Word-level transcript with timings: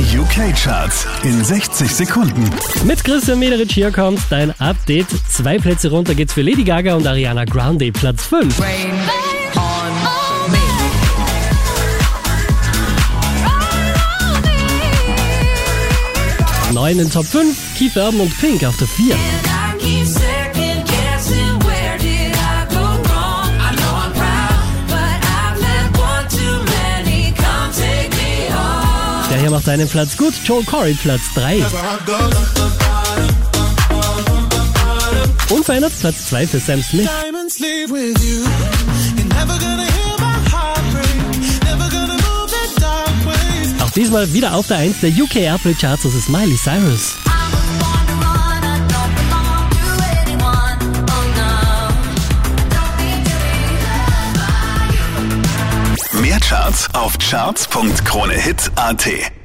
Die 0.00 0.18
UK-Charts 0.18 1.06
in 1.24 1.44
60 1.44 1.94
Sekunden. 1.94 2.48
Mit 2.84 3.04
Christian 3.04 3.38
Mederich 3.38 3.70
hier 3.70 3.92
kommt 3.92 4.18
dein 4.30 4.58
Update. 4.58 5.08
Zwei 5.28 5.58
Plätze 5.58 5.90
runter 5.90 6.14
geht's 6.14 6.32
für 6.32 6.40
Lady 6.40 6.64
Gaga 6.64 6.94
und 6.94 7.06
Ariana 7.06 7.44
Grande, 7.44 7.92
Platz 7.92 8.24
5. 8.24 8.58
Neun 16.72 16.98
in 16.98 17.10
Top 17.10 17.26
5, 17.26 17.54
Keith 17.76 17.94
Urban 17.94 18.20
und 18.20 18.40
Pink 18.40 18.64
auf 18.64 18.78
der 18.78 18.88
4. 18.88 19.14
Der 29.40 29.48
hier 29.48 29.56
macht 29.56 29.64
seinen 29.64 29.88
Platz 29.88 30.18
gut, 30.18 30.34
Joel 30.44 30.64
Corey 30.64 30.92
Platz 30.92 31.22
3. 31.34 31.64
Unverändert 35.48 35.92
Platz 35.98 36.26
2 36.26 36.46
für 36.46 36.60
Sam 36.60 36.82
Smith. 36.82 37.08
Auch 43.82 43.90
diesmal 43.92 44.30
wieder 44.34 44.54
auf 44.54 44.66
der 44.66 44.76
1 44.76 45.00
der 45.00 45.10
UK 45.10 45.36
Airplay 45.36 45.72
Charts, 45.72 46.02
das 46.02 46.12
ist 46.12 46.28
Miley 46.28 46.58
Cyrus. 46.58 47.14
Mehr 56.20 56.38
Charts 56.40 56.88
auf 56.92 57.16
charts.kronehit.at. 57.18 59.39